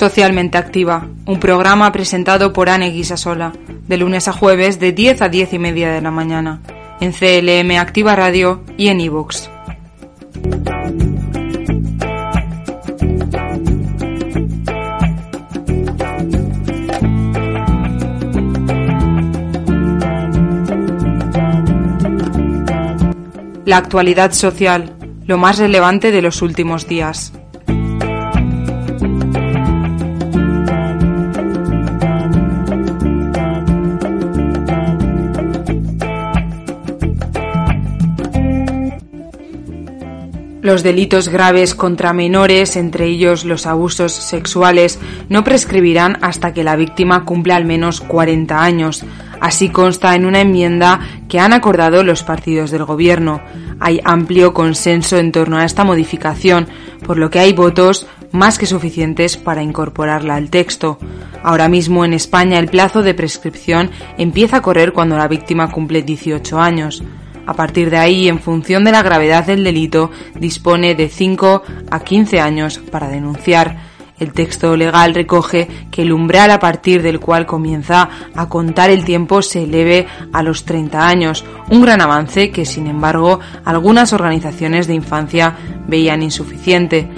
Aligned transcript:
Socialmente 0.00 0.56
Activa, 0.56 1.08
un 1.26 1.38
programa 1.38 1.92
presentado 1.92 2.54
por 2.54 2.70
Anne 2.70 2.88
Guisasola, 2.88 3.52
de 3.86 3.98
lunes 3.98 4.28
a 4.28 4.32
jueves 4.32 4.80
de 4.80 4.92
10 4.92 5.20
a 5.20 5.28
10 5.28 5.52
y 5.52 5.58
media 5.58 5.92
de 5.92 6.00
la 6.00 6.10
mañana, 6.10 6.62
en 7.02 7.12
CLM 7.12 7.78
Activa 7.78 8.16
Radio 8.16 8.64
y 8.78 8.88
en 8.88 8.98
iVoox. 9.02 9.50
La 23.66 23.76
actualidad 23.76 24.32
social, 24.32 24.94
lo 25.26 25.36
más 25.36 25.58
relevante 25.58 26.10
de 26.10 26.22
los 26.22 26.40
últimos 26.40 26.88
días. 26.88 27.34
Los 40.70 40.84
delitos 40.84 41.28
graves 41.28 41.74
contra 41.74 42.12
menores, 42.12 42.76
entre 42.76 43.06
ellos 43.06 43.44
los 43.44 43.66
abusos 43.66 44.12
sexuales, 44.12 45.00
no 45.28 45.42
prescribirán 45.42 46.16
hasta 46.22 46.54
que 46.54 46.62
la 46.62 46.76
víctima 46.76 47.24
cumpla 47.24 47.56
al 47.56 47.64
menos 47.64 48.00
40 48.00 48.62
años. 48.62 49.04
Así 49.40 49.70
consta 49.70 50.14
en 50.14 50.26
una 50.26 50.42
enmienda 50.42 51.00
que 51.28 51.40
han 51.40 51.52
acordado 51.52 52.04
los 52.04 52.22
partidos 52.22 52.70
del 52.70 52.84
Gobierno. 52.84 53.40
Hay 53.80 54.00
amplio 54.04 54.54
consenso 54.54 55.16
en 55.16 55.32
torno 55.32 55.58
a 55.58 55.64
esta 55.64 55.82
modificación, 55.82 56.68
por 57.04 57.18
lo 57.18 57.30
que 57.30 57.40
hay 57.40 57.52
votos 57.52 58.06
más 58.30 58.56
que 58.56 58.66
suficientes 58.66 59.36
para 59.36 59.64
incorporarla 59.64 60.36
al 60.36 60.50
texto. 60.50 60.98
Ahora 61.42 61.68
mismo 61.68 62.04
en 62.04 62.12
España 62.12 62.60
el 62.60 62.68
plazo 62.68 63.02
de 63.02 63.14
prescripción 63.14 63.90
empieza 64.18 64.58
a 64.58 64.62
correr 64.62 64.92
cuando 64.92 65.16
la 65.16 65.26
víctima 65.26 65.72
cumple 65.72 66.02
18 66.02 66.60
años. 66.60 67.02
A 67.50 67.54
partir 67.54 67.90
de 67.90 67.96
ahí, 67.96 68.28
en 68.28 68.38
función 68.38 68.84
de 68.84 68.92
la 68.92 69.02
gravedad 69.02 69.44
del 69.44 69.64
delito, 69.64 70.12
dispone 70.36 70.94
de 70.94 71.08
5 71.08 71.64
a 71.90 71.98
15 71.98 72.40
años 72.40 72.78
para 72.78 73.08
denunciar. 73.08 73.76
El 74.20 74.32
texto 74.32 74.76
legal 74.76 75.16
recoge 75.16 75.66
que 75.90 76.02
el 76.02 76.12
umbral 76.12 76.52
a 76.52 76.60
partir 76.60 77.02
del 77.02 77.18
cual 77.18 77.46
comienza 77.46 78.08
a 78.36 78.48
contar 78.48 78.90
el 78.90 79.04
tiempo 79.04 79.42
se 79.42 79.64
eleve 79.64 80.06
a 80.32 80.44
los 80.44 80.64
30 80.64 81.04
años, 81.04 81.44
un 81.70 81.82
gran 81.82 82.00
avance 82.00 82.52
que, 82.52 82.64
sin 82.64 82.86
embargo, 82.86 83.40
algunas 83.64 84.12
organizaciones 84.12 84.86
de 84.86 84.94
infancia 84.94 85.56
veían 85.88 86.22
insuficiente. 86.22 87.08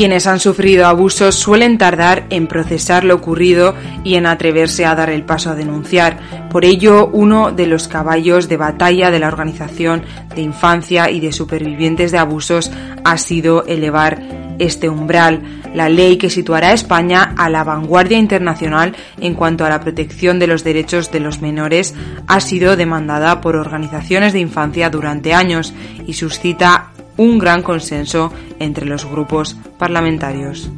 Quienes 0.00 0.26
han 0.26 0.40
sufrido 0.40 0.86
abusos 0.86 1.34
suelen 1.34 1.76
tardar 1.76 2.24
en 2.30 2.46
procesar 2.46 3.04
lo 3.04 3.16
ocurrido 3.16 3.74
y 4.02 4.14
en 4.14 4.24
atreverse 4.24 4.86
a 4.86 4.94
dar 4.94 5.10
el 5.10 5.24
paso 5.24 5.50
a 5.50 5.54
denunciar. 5.54 6.48
Por 6.48 6.64
ello, 6.64 7.10
uno 7.12 7.52
de 7.52 7.66
los 7.66 7.86
caballos 7.86 8.48
de 8.48 8.56
batalla 8.56 9.10
de 9.10 9.18
la 9.18 9.28
Organización 9.28 10.02
de 10.34 10.40
Infancia 10.40 11.10
y 11.10 11.20
de 11.20 11.34
Supervivientes 11.34 12.12
de 12.12 12.16
Abusos 12.16 12.72
ha 13.04 13.18
sido 13.18 13.66
elevar 13.66 14.22
este 14.58 14.88
umbral, 14.88 15.42
la 15.74 15.90
ley 15.90 16.16
que 16.16 16.30
situará 16.30 16.68
a 16.68 16.72
España 16.72 17.34
a 17.36 17.50
la 17.50 17.62
vanguardia 17.62 18.16
internacional 18.16 18.96
en 19.20 19.34
cuanto 19.34 19.66
a 19.66 19.68
la 19.68 19.80
protección 19.80 20.38
de 20.38 20.46
los 20.46 20.64
derechos 20.64 21.12
de 21.12 21.20
los 21.20 21.42
menores, 21.42 21.94
ha 22.26 22.40
sido 22.40 22.76
demandada 22.76 23.42
por 23.42 23.54
organizaciones 23.54 24.32
de 24.32 24.40
infancia 24.40 24.88
durante 24.88 25.34
años 25.34 25.74
y 26.06 26.14
suscita 26.14 26.90
un 27.16 27.38
gran 27.38 27.62
consenso 27.62 28.32
entre 28.58 28.86
los 28.86 29.04
grupos 29.04 29.56
parlamentarios. 29.78 30.70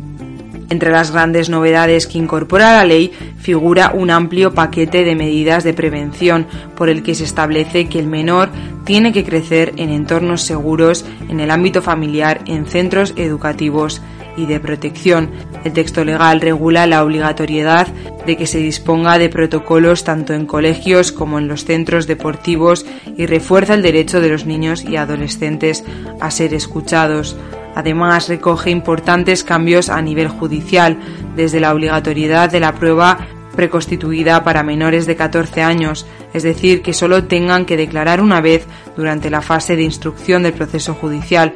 Entre 0.72 0.91
las 0.91 1.10
grandes 1.10 1.50
novedades 1.50 2.06
que 2.06 2.16
incorpora 2.16 2.72
la 2.72 2.84
ley 2.84 3.12
figura 3.37 3.93
un 3.94 4.10
amplio 4.10 4.54
paquete 4.54 5.04
de 5.04 5.15
medidas 5.15 5.65
de 5.65 5.75
prevención 5.75 6.47
por 6.76 6.88
el 6.88 7.03
que 7.03 7.15
se 7.15 7.25
establece 7.25 7.88
que 7.91 7.98
el 7.98 8.06
menor 8.06 8.48
tiene 8.84 9.12
que 9.12 9.22
crecer 9.22 9.75
en 9.76 9.91
entornos 9.91 10.41
seguros 10.41 11.04
en 11.28 11.41
el 11.41 11.50
ámbito 11.50 11.82
familiar, 11.82 12.41
en 12.47 12.65
centros 12.65 13.12
educativos 13.16 14.00
y 14.37 14.47
de 14.47 14.60
protección. 14.60 15.31
El 15.65 15.72
texto 15.72 16.04
legal 16.04 16.41
regula 16.41 16.87
la 16.87 17.04
obligatoriedad 17.04 17.87
de 18.27 18.37
que 18.37 18.47
se 18.47 18.59
disponga 18.59 19.19
de 19.19 19.28
protocolos 19.28 20.05
tanto 20.05 20.34
en 20.34 20.47
colegios 20.47 21.12
como 21.12 21.38
en 21.38 21.49
los 21.49 21.65
centros 21.65 22.06
deportivos 22.06 22.87
y 23.16 23.27
refuerza 23.27 23.75
el 23.75 23.83
derecho 23.83 24.21
de 24.21 24.28
los 24.28 24.47
niños 24.47 24.84
y 24.84 24.97
adolescentes 24.97 25.84
a 26.21 26.31
ser 26.31 26.55
escuchados. 26.55 27.37
Además, 27.75 28.28
recoge 28.28 28.71
importantes 28.71 29.44
cambios 29.44 29.88
a 29.88 30.00
nivel 30.03 30.28
judicial, 30.28 30.99
desde 31.37 31.60
la 31.60 31.72
obligatoriedad 31.72 32.50
de 32.50 32.60
la 32.60 32.75
prueba 32.75 33.27
preconstituida 33.56 34.44
para 34.44 34.62
menores 34.62 35.06
de 35.06 35.16
14 35.16 35.62
años, 35.62 36.06
es 36.33 36.43
decir, 36.43 36.83
que 36.83 36.93
solo 36.93 37.25
tengan 37.25 37.66
que 37.66 37.77
declarar 37.77 38.21
una 38.21 38.41
vez 38.41 38.66
durante 38.97 39.31
la 39.31 39.43
fase 39.43 39.77
de 39.77 39.83
instrucción 39.83 40.43
del 40.43 40.53
proceso 40.53 40.94
judicial, 40.94 41.54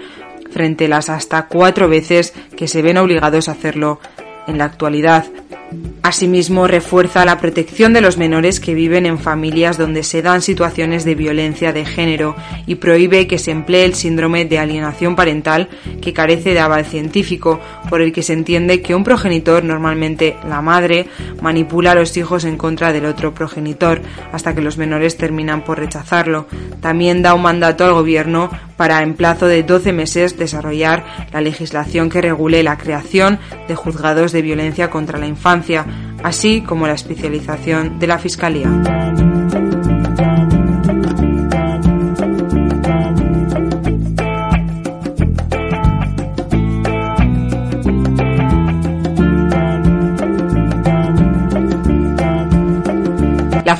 frente 0.50 0.87
a 0.87 0.88
las 0.88 1.10
hasta 1.10 1.47
cuatro 1.47 1.88
veces 1.88 2.33
que 2.56 2.69
se 2.69 2.83
ven 2.83 2.98
obligados 2.98 3.48
a 3.48 3.53
hacerlo 3.53 4.00
en 4.47 4.59
la 4.59 4.65
actualidad. 4.65 5.27
Asimismo, 6.06 6.69
refuerza 6.69 7.25
la 7.25 7.41
protección 7.41 7.93
de 7.93 8.00
los 8.00 8.17
menores 8.17 8.61
que 8.61 8.75
viven 8.75 9.06
en 9.06 9.19
familias 9.19 9.77
donde 9.77 10.05
se 10.05 10.22
dan 10.22 10.41
situaciones 10.41 11.05
de 11.05 11.17
violencia 11.17 11.72
de 11.72 11.84
género 11.84 12.37
y 12.65 12.77
prohíbe 12.77 13.27
que 13.27 13.41
se 13.41 13.50
emplee 13.50 13.84
el 13.84 13.97
síndrome 13.97 14.45
de 14.45 14.61
alienación 14.61 15.16
parental 15.16 15.69
que 16.00 16.12
carece 16.12 16.55
de 16.55 16.61
aval 16.61 16.84
científico, 16.84 17.59
por 17.91 18.03
el 18.03 18.12
que 18.12 18.22
se 18.22 18.34
entiende 18.34 18.83
que 18.83 18.95
un 18.95 19.03
progenitor, 19.03 19.65
normalmente 19.65 20.37
la 20.49 20.62
madre, 20.62 21.09
manipula 21.43 21.91
a 21.91 21.97
los 21.97 22.16
hijos 22.16 22.45
en 22.45 22.56
contra 22.56 22.93
del 22.93 23.06
otro 23.06 23.34
progenitor 23.34 24.00
hasta 24.31 24.55
que 24.55 24.62
los 24.62 24.78
menores 24.78 25.16
terminan 25.16 25.65
por 25.65 25.81
rechazarlo. 25.81 26.47
También 26.81 27.21
da 27.21 27.34
un 27.34 27.43
mandato 27.43 27.84
al 27.84 27.95
gobierno 27.95 28.49
para 28.77 29.03
en 29.03 29.15
plazo 29.15 29.47
de 29.47 29.62
12 29.62 29.93
meses 29.93 30.39
desarrollar 30.39 31.05
la 31.33 31.41
legislación 31.41 32.11
que 32.11 32.21
regule 32.21 32.62
la 32.62 32.78
creación 32.78 33.39
de 33.66 33.75
juzgados 33.75 34.33
de 34.33 34.43
violencia 34.43 34.91
contra 34.91 35.19
la 35.19 35.27
infancia, 35.27 35.87
así 36.26 36.60
como 36.60 36.88
la 36.88 36.94
especialización 36.94 38.00
de 38.00 38.09
la 38.09 38.19
Fiscalía. 38.19 39.35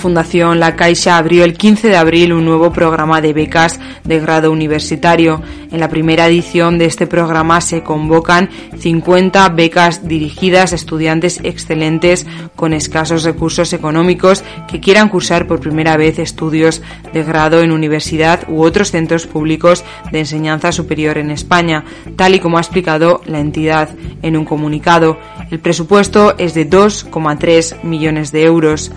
Fundación 0.07 0.61
La 0.61 0.77
Caixa 0.77 1.19
abrió 1.19 1.43
el 1.43 1.55
15 1.55 1.89
de 1.89 1.97
abril 1.97 2.33
un 2.33 2.45
nuevo 2.45 2.73
programa 2.73 3.21
de 3.21 3.33
becas 3.33 3.81
de 4.05 4.21
grado 4.21 4.53
universitario. 4.53 5.43
En 5.73 5.81
la 5.81 5.89
primera 5.89 6.29
edición 6.29 6.79
de 6.79 6.85
este 6.85 7.09
programa 7.09 7.61
se 7.61 7.83
convocan 7.83 8.49
50 8.79 9.49
becas 9.49 10.07
dirigidas 10.07 10.71
a 10.71 10.77
estudiantes 10.77 11.41
excelentes 11.43 12.25
con 12.55 12.73
escasos 12.73 13.25
recursos 13.25 13.73
económicos 13.73 14.45
que 14.69 14.79
quieran 14.79 15.09
cursar 15.09 15.49
por 15.49 15.59
primera 15.59 15.97
vez 15.97 16.21
estudios 16.21 16.83
de 17.13 17.25
grado 17.25 17.61
en 17.61 17.73
universidad 17.73 18.49
u 18.49 18.63
otros 18.63 18.93
centros 18.93 19.27
públicos 19.27 19.83
de 20.13 20.21
enseñanza 20.21 20.71
superior 20.71 21.19
en 21.19 21.33
España, 21.33 21.85
tal 22.15 22.37
y 22.37 22.39
como 22.39 22.59
ha 22.59 22.61
explicado 22.61 23.23
la 23.27 23.41
entidad 23.41 23.89
en 24.23 24.37
un 24.37 24.45
comunicado. 24.45 25.19
El 25.51 25.59
presupuesto 25.59 26.39
es 26.39 26.55
de 26.55 26.71
2,3 26.71 27.83
millones 27.83 28.31
de 28.31 28.45
euros. 28.45 28.93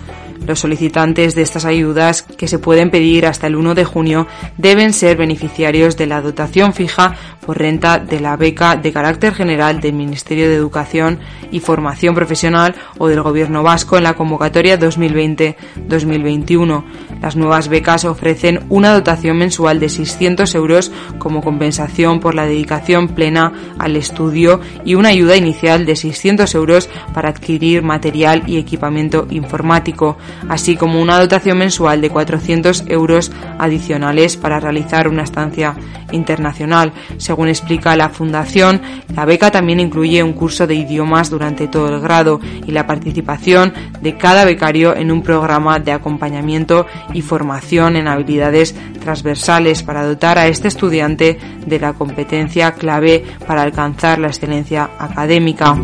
Los 0.50 0.58
solicitantes 0.58 1.36
de 1.36 1.42
estas 1.42 1.64
ayudas, 1.64 2.22
que 2.22 2.48
se 2.48 2.58
pueden 2.58 2.90
pedir 2.90 3.24
hasta 3.24 3.46
el 3.46 3.54
1 3.54 3.76
de 3.76 3.84
junio, 3.84 4.26
deben 4.58 4.92
ser 4.92 5.16
beneficiarios 5.16 5.96
de 5.96 6.06
la 6.06 6.20
dotación 6.20 6.74
fija 6.74 7.14
por 7.46 7.56
renta 7.56 8.00
de 8.00 8.18
la 8.18 8.36
beca 8.36 8.74
de 8.74 8.92
carácter 8.92 9.32
general 9.32 9.80
del 9.80 9.92
Ministerio 9.92 10.48
de 10.48 10.56
Educación 10.56 11.20
y 11.52 11.60
Formación 11.60 12.16
Profesional 12.16 12.74
o 12.98 13.06
del 13.06 13.22
Gobierno 13.22 13.62
vasco 13.62 13.96
en 13.96 14.02
la 14.02 14.14
convocatoria 14.14 14.76
2020-2021. 14.76 16.82
Las 17.22 17.36
nuevas 17.36 17.68
becas 17.68 18.04
ofrecen 18.04 18.64
una 18.70 18.92
dotación 18.92 19.38
mensual 19.38 19.78
de 19.78 19.88
600 19.88 20.52
euros 20.56 20.90
como 21.18 21.42
compensación 21.42 22.18
por 22.18 22.34
la 22.34 22.46
dedicación 22.46 23.06
plena 23.08 23.52
al 23.78 23.94
estudio 23.94 24.60
y 24.84 24.96
una 24.96 25.10
ayuda 25.10 25.36
inicial 25.36 25.86
de 25.86 25.94
600 25.94 26.52
euros 26.56 26.88
para 27.14 27.28
adquirir 27.28 27.82
material 27.82 28.42
y 28.46 28.58
equipamiento 28.58 29.26
informático, 29.30 30.16
así 30.48 30.76
como 30.76 31.00
una 31.00 31.18
dotación 31.18 31.58
mensual 31.58 32.00
de 32.00 32.10
400 32.10 32.84
euros 32.88 33.30
adicionales 33.58 34.36
para 34.36 34.60
realizar 34.60 35.08
una 35.08 35.22
estancia 35.22 35.74
internacional. 36.12 36.92
Según 37.18 37.48
explica 37.48 37.96
la 37.96 38.08
Fundación, 38.08 38.80
la 39.14 39.24
beca 39.24 39.50
también 39.50 39.80
incluye 39.80 40.22
un 40.22 40.32
curso 40.32 40.66
de 40.66 40.74
idiomas 40.74 41.30
durante 41.30 41.68
todo 41.68 41.88
el 41.88 42.00
grado 42.00 42.40
y 42.66 42.72
la 42.72 42.86
participación 42.86 43.72
de 44.00 44.16
cada 44.16 44.44
becario 44.44 44.96
en 44.96 45.10
un 45.10 45.22
programa 45.22 45.78
de 45.78 45.92
acompañamiento 45.92 46.86
y 47.12 47.22
formación 47.22 47.96
en 47.96 48.08
habilidades 48.08 48.74
transversales 49.00 49.82
para 49.82 50.04
dotar 50.04 50.38
a 50.38 50.48
este 50.48 50.68
estudiante 50.68 51.38
de 51.66 51.78
la 51.78 51.92
competencia 51.92 52.72
clave 52.72 53.24
para 53.46 53.62
alcanzar 53.62 54.18
la 54.18 54.28
excelencia 54.28 54.90
académica. 54.98 55.76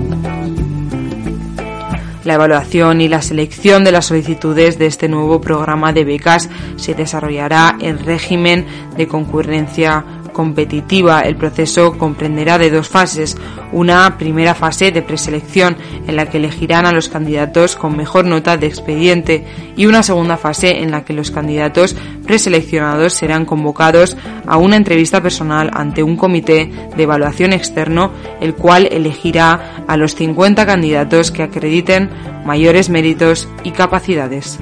La 2.26 2.34
evaluación 2.34 3.00
y 3.00 3.06
la 3.06 3.22
selección 3.22 3.84
de 3.84 3.92
las 3.92 4.06
solicitudes 4.06 4.80
de 4.80 4.86
este 4.86 5.08
nuevo 5.08 5.40
programa 5.40 5.92
de 5.92 6.04
becas 6.04 6.50
se 6.74 6.92
desarrollará 6.92 7.76
en 7.80 8.04
régimen 8.04 8.66
de 8.96 9.06
concurrencia 9.06 10.04
competitiva. 10.36 11.22
El 11.22 11.36
proceso 11.36 11.96
comprenderá 11.96 12.58
de 12.58 12.70
dos 12.70 12.90
fases. 12.90 13.38
Una 13.72 14.18
primera 14.18 14.54
fase 14.54 14.92
de 14.92 15.00
preselección 15.00 15.78
en 16.06 16.14
la 16.14 16.26
que 16.26 16.36
elegirán 16.36 16.84
a 16.84 16.92
los 16.92 17.08
candidatos 17.08 17.74
con 17.74 17.96
mejor 17.96 18.26
nota 18.26 18.58
de 18.58 18.66
expediente 18.66 19.46
y 19.78 19.86
una 19.86 20.02
segunda 20.02 20.36
fase 20.36 20.82
en 20.82 20.90
la 20.90 21.06
que 21.06 21.14
los 21.14 21.30
candidatos 21.30 21.96
preseleccionados 22.26 23.14
serán 23.14 23.46
convocados 23.46 24.18
a 24.46 24.58
una 24.58 24.76
entrevista 24.76 25.22
personal 25.22 25.70
ante 25.72 26.02
un 26.02 26.18
comité 26.18 26.70
de 26.94 27.02
evaluación 27.02 27.54
externo, 27.54 28.12
el 28.42 28.54
cual 28.54 28.88
elegirá 28.92 29.84
a 29.88 29.96
los 29.96 30.14
50 30.16 30.66
candidatos 30.66 31.30
que 31.30 31.44
acrediten 31.44 32.10
mayores 32.44 32.90
méritos 32.90 33.48
y 33.64 33.70
capacidades. 33.70 34.58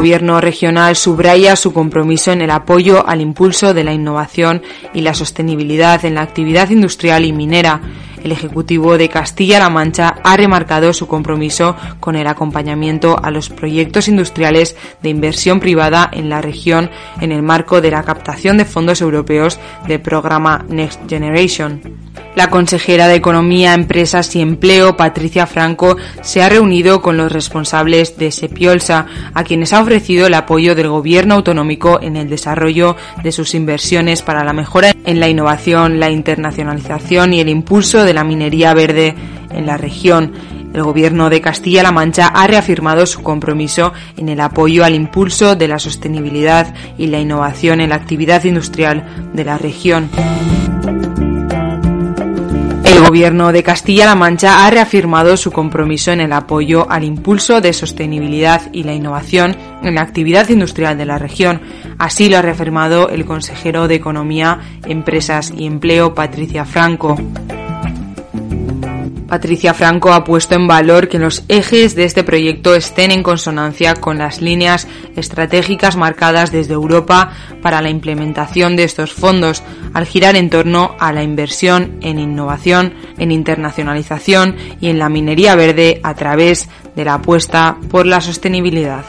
Gobierno 0.00 0.40
regional 0.40 0.96
subraya 0.96 1.56
su 1.56 1.74
compromiso 1.74 2.32
en 2.32 2.40
el 2.40 2.50
apoyo 2.50 3.06
al 3.06 3.20
impulso 3.20 3.74
de 3.74 3.84
la 3.84 3.92
innovación 3.92 4.62
y 4.94 5.02
la 5.02 5.12
sostenibilidad 5.12 6.02
en 6.06 6.14
la 6.14 6.22
actividad 6.22 6.70
industrial 6.70 7.26
y 7.26 7.34
minera. 7.34 7.82
El 8.22 8.32
Ejecutivo 8.32 8.98
de 8.98 9.08
Castilla-La 9.08 9.70
Mancha 9.70 10.16
ha 10.22 10.36
remarcado 10.36 10.92
su 10.92 11.06
compromiso 11.06 11.76
con 12.00 12.16
el 12.16 12.26
acompañamiento 12.26 13.18
a 13.22 13.30
los 13.30 13.48
proyectos 13.48 14.08
industriales 14.08 14.76
de 15.02 15.08
inversión 15.08 15.60
privada 15.60 16.08
en 16.12 16.28
la 16.28 16.40
región 16.40 16.90
en 17.20 17.32
el 17.32 17.42
marco 17.42 17.80
de 17.80 17.90
la 17.90 18.02
captación 18.02 18.58
de 18.58 18.64
fondos 18.64 19.00
europeos 19.00 19.58
del 19.86 20.00
programa 20.00 20.64
Next 20.68 21.00
Generation. 21.08 21.80
La 22.36 22.48
consejera 22.48 23.08
de 23.08 23.16
Economía, 23.16 23.74
Empresas 23.74 24.34
y 24.36 24.40
Empleo, 24.40 24.96
Patricia 24.96 25.46
Franco, 25.46 25.96
se 26.22 26.42
ha 26.42 26.48
reunido 26.48 27.02
con 27.02 27.16
los 27.16 27.32
responsables 27.32 28.16
de 28.18 28.30
Sepiolsa, 28.30 29.06
a 29.34 29.42
quienes 29.42 29.72
ha 29.72 29.82
ofrecido 29.82 30.26
el 30.26 30.34
apoyo 30.34 30.74
del 30.74 30.88
gobierno 30.88 31.34
autonómico 31.34 32.00
en 32.00 32.16
el 32.16 32.28
desarrollo 32.28 32.96
de 33.24 33.32
sus 33.32 33.54
inversiones 33.54 34.22
para 34.22 34.44
la 34.44 34.52
mejora 34.52 34.92
en 35.04 35.18
la 35.18 35.28
innovación, 35.28 35.98
la 35.98 36.10
internacionalización 36.10 37.34
y 37.34 37.40
el 37.40 37.48
impulso 37.48 38.04
de 38.04 38.09
la 38.14 38.24
minería 38.24 38.74
verde 38.74 39.14
en 39.50 39.66
la 39.66 39.76
región. 39.76 40.32
El 40.72 40.84
Gobierno 40.84 41.30
de 41.30 41.40
Castilla-La 41.40 41.90
Mancha 41.90 42.28
ha 42.28 42.46
reafirmado 42.46 43.04
su 43.04 43.22
compromiso 43.22 43.92
en 44.16 44.28
el 44.28 44.40
apoyo 44.40 44.84
al 44.84 44.94
impulso 44.94 45.56
de 45.56 45.66
la 45.66 45.80
sostenibilidad 45.80 46.74
y 46.96 47.08
la 47.08 47.18
innovación 47.18 47.80
en 47.80 47.90
la 47.90 47.96
actividad 47.96 48.44
industrial 48.44 49.30
de 49.32 49.44
la 49.44 49.58
región. 49.58 50.08
El 52.84 53.06
Gobierno 53.06 53.50
de 53.50 53.62
Castilla-La 53.64 54.14
Mancha 54.14 54.64
ha 54.64 54.70
reafirmado 54.70 55.36
su 55.36 55.50
compromiso 55.50 56.12
en 56.12 56.20
el 56.20 56.32
apoyo 56.32 56.88
al 56.88 57.02
impulso 57.02 57.60
de 57.60 57.72
sostenibilidad 57.72 58.62
y 58.72 58.84
la 58.84 58.94
innovación 58.94 59.56
en 59.82 59.94
la 59.96 60.02
actividad 60.02 60.48
industrial 60.50 60.96
de 60.96 61.06
la 61.06 61.18
región. 61.18 61.60
Así 61.98 62.28
lo 62.28 62.38
ha 62.38 62.42
reafirmado 62.42 63.08
el 63.08 63.24
consejero 63.24 63.88
de 63.88 63.96
Economía, 63.96 64.60
Empresas 64.86 65.52
y 65.56 65.66
Empleo, 65.66 66.14
Patricia 66.14 66.64
Franco. 66.64 67.16
Patricia 69.30 69.74
Franco 69.74 70.12
ha 70.12 70.24
puesto 70.24 70.56
en 70.56 70.66
valor 70.66 71.08
que 71.08 71.20
los 71.20 71.44
ejes 71.46 71.94
de 71.94 72.02
este 72.02 72.24
proyecto 72.24 72.74
estén 72.74 73.12
en 73.12 73.22
consonancia 73.22 73.94
con 73.94 74.18
las 74.18 74.42
líneas 74.42 74.88
estratégicas 75.14 75.94
marcadas 75.94 76.50
desde 76.50 76.74
Europa 76.74 77.30
para 77.62 77.80
la 77.80 77.90
implementación 77.90 78.74
de 78.74 78.82
estos 78.82 79.12
fondos, 79.12 79.62
al 79.94 80.04
girar 80.04 80.34
en 80.34 80.50
torno 80.50 80.96
a 80.98 81.12
la 81.12 81.22
inversión 81.22 81.98
en 82.00 82.18
innovación, 82.18 82.92
en 83.18 83.30
internacionalización 83.30 84.56
y 84.80 84.88
en 84.88 84.98
la 84.98 85.08
minería 85.08 85.54
verde 85.54 86.00
a 86.02 86.14
través 86.14 86.68
de 86.96 87.04
la 87.04 87.14
apuesta 87.14 87.76
por 87.88 88.06
la 88.06 88.20
sostenibilidad. 88.20 89.04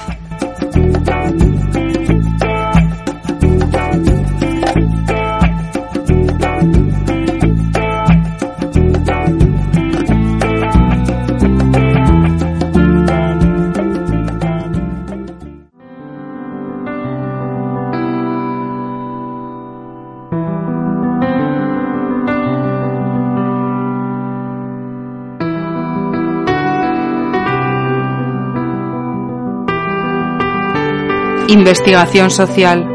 Investigación 31.51 32.31
social. 32.31 32.87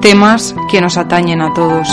Temas 0.00 0.54
que 0.70 0.80
nos 0.80 0.96
atañen 0.96 1.42
a 1.42 1.52
todos. 1.52 1.86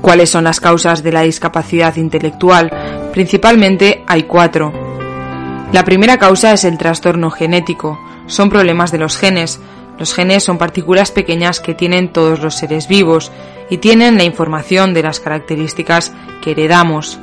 ¿Cuáles 0.00 0.30
son 0.30 0.42
las 0.42 0.58
causas 0.58 1.04
de 1.04 1.12
la 1.12 1.22
discapacidad 1.22 1.94
intelectual? 1.94 2.68
Principalmente 3.12 4.02
hay 4.08 4.24
cuatro. 4.24 4.72
La 5.72 5.84
primera 5.84 6.18
causa 6.18 6.52
es 6.52 6.64
el 6.64 6.76
trastorno 6.76 7.30
genético. 7.30 8.00
Son 8.26 8.50
problemas 8.50 8.90
de 8.90 8.98
los 8.98 9.16
genes. 9.16 9.60
Los 9.98 10.14
genes 10.14 10.44
son 10.44 10.58
partículas 10.58 11.10
pequeñas 11.10 11.60
que 11.60 11.74
tienen 11.74 12.12
todos 12.12 12.40
los 12.40 12.54
seres 12.54 12.88
vivos 12.88 13.30
y 13.70 13.78
tienen 13.78 14.16
la 14.16 14.24
información 14.24 14.94
de 14.94 15.02
las 15.02 15.20
características 15.20 16.12
que 16.42 16.52
heredamos. 16.52 17.18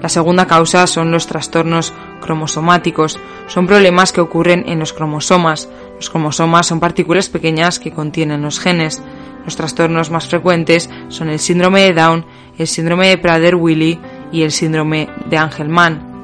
La 0.00 0.08
segunda 0.08 0.46
causa 0.46 0.86
son 0.86 1.10
los 1.10 1.26
trastornos 1.26 1.92
cromosomáticos. 2.20 3.18
Son 3.46 3.66
problemas 3.66 4.12
que 4.12 4.20
ocurren 4.20 4.64
en 4.66 4.78
los 4.78 4.92
cromosomas. 4.92 5.68
Los 5.96 6.10
cromosomas 6.10 6.66
son 6.66 6.80
partículas 6.80 7.28
pequeñas 7.28 7.78
que 7.78 7.90
contienen 7.90 8.42
los 8.42 8.60
genes. 8.60 9.02
Los 9.44 9.56
trastornos 9.56 10.10
más 10.10 10.28
frecuentes 10.28 10.90
son 11.08 11.28
el 11.28 11.38
síndrome 11.38 11.82
de 11.82 11.94
Down, 11.94 12.26
el 12.58 12.66
síndrome 12.66 13.08
de 13.08 13.20
Prader-Willi 13.20 13.98
y 14.32 14.42
el 14.42 14.52
síndrome 14.52 15.08
de 15.26 15.38
Angelman. 15.38 16.14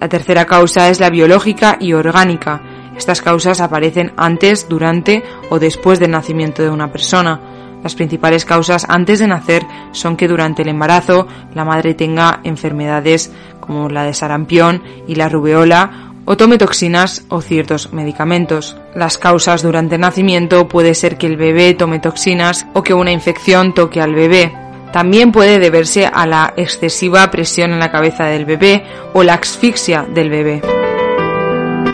La 0.00 0.08
tercera 0.08 0.44
causa 0.44 0.88
es 0.88 1.00
la 1.00 1.10
biológica 1.10 1.76
y 1.80 1.92
orgánica. 1.92 2.60
Estas 2.96 3.22
causas 3.22 3.60
aparecen 3.60 4.12
antes, 4.16 4.68
durante 4.68 5.22
o 5.50 5.58
después 5.58 5.98
del 5.98 6.12
nacimiento 6.12 6.62
de 6.62 6.70
una 6.70 6.90
persona. 6.90 7.40
Las 7.82 7.94
principales 7.94 8.44
causas 8.44 8.86
antes 8.88 9.18
de 9.18 9.26
nacer 9.26 9.66
son 9.92 10.16
que 10.16 10.26
durante 10.26 10.62
el 10.62 10.68
embarazo 10.68 11.26
la 11.54 11.64
madre 11.64 11.94
tenga 11.94 12.40
enfermedades 12.42 13.30
como 13.60 13.88
la 13.90 14.04
de 14.04 14.14
sarampión 14.14 14.82
y 15.06 15.16
la 15.16 15.28
rubeola 15.28 16.12
o 16.24 16.36
tome 16.36 16.56
toxinas 16.56 17.24
o 17.28 17.42
ciertos 17.42 17.92
medicamentos. 17.92 18.76
Las 18.94 19.18
causas 19.18 19.62
durante 19.62 19.96
el 19.96 20.00
nacimiento 20.00 20.68
puede 20.68 20.94
ser 20.94 21.18
que 21.18 21.26
el 21.26 21.36
bebé 21.36 21.74
tome 21.74 21.98
toxinas 21.98 22.66
o 22.72 22.82
que 22.82 22.94
una 22.94 23.12
infección 23.12 23.74
toque 23.74 24.00
al 24.00 24.14
bebé. 24.14 24.52
También 24.92 25.32
puede 25.32 25.58
deberse 25.58 26.06
a 26.06 26.26
la 26.26 26.54
excesiva 26.56 27.30
presión 27.30 27.72
en 27.72 27.80
la 27.80 27.90
cabeza 27.90 28.26
del 28.26 28.44
bebé 28.44 28.84
o 29.12 29.22
la 29.22 29.34
asfixia 29.34 30.06
del 30.08 30.30
bebé. 30.30 30.83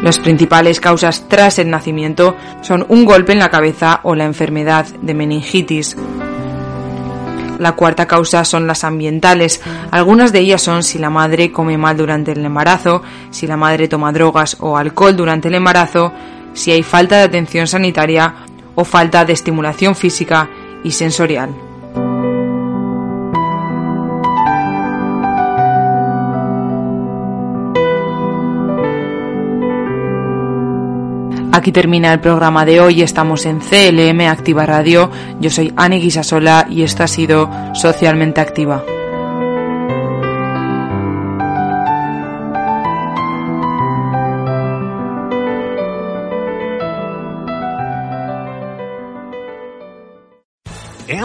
Las 0.03 0.19
principales 0.19 0.81
causas 0.81 1.29
tras 1.29 1.59
el 1.59 1.69
nacimiento 1.69 2.35
son 2.63 2.87
un 2.89 3.05
golpe 3.05 3.33
en 3.33 3.39
la 3.39 3.51
cabeza 3.51 4.01
o 4.03 4.15
la 4.15 4.25
enfermedad 4.25 4.87
de 4.87 5.15
meningitis. 5.15 5.97
La 7.59 7.73
cuarta 7.73 8.07
causa 8.07 8.47
son 8.47 8.67
las 8.67 8.85
ambientales. 8.85 9.61
Algunas 9.91 10.33
de 10.33 10.39
ellas 10.39 10.63
son 10.63 10.83
si 10.83 10.99
la 10.99 11.11
madre 11.11 11.53
come 11.53 11.77
mal 11.77 11.99
durante 11.99 12.33
el 12.33 12.43
embarazo, 12.43 13.03
si 13.31 13.47
la 13.47 13.59
madre 13.59 13.89
toma 13.89 14.13
drogas 14.13 14.57
o 14.61 14.79
alcohol 14.79 15.15
durante 15.15 15.49
el 15.49 15.57
embarazo, 15.57 16.11
si 16.55 16.71
hay 16.73 16.83
falta 16.83 17.19
de 17.19 17.25
atención 17.25 17.67
sanitaria 17.67 18.35
o 18.75 18.85
falta 18.85 19.27
de 19.27 19.35
estimulación 19.35 19.95
física 19.95 20.49
y 20.83 20.93
sensorial. 20.93 21.70
Aquí 31.53 31.73
termina 31.73 32.13
el 32.13 32.21
programa 32.21 32.65
de 32.65 32.81
hoy. 32.81 33.03
Estamos 33.03 33.45
en 33.45 33.59
CLM 33.59 34.21
Activa 34.29 34.67
Radio. 34.67 35.11
Yo 35.41 35.51
soy 35.51 35.73
Anne 35.77 35.97
Guisasola 35.97 36.67
y 36.71 36.83
esto 36.83 37.03
ha 37.03 37.09
sido 37.09 37.51
Socialmente 37.75 38.41
Activa. 38.41 38.85